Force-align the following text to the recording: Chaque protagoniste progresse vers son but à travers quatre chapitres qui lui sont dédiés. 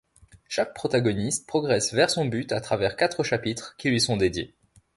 Chaque 0.47 0.73
protagoniste 0.73 1.45
progresse 1.45 1.93
vers 1.93 2.09
son 2.09 2.25
but 2.25 2.51
à 2.53 2.59
travers 2.59 2.95
quatre 2.95 3.23
chapitres 3.23 3.75
qui 3.77 3.89
lui 3.91 4.01
sont 4.01 4.17
dédiés. 4.17 4.55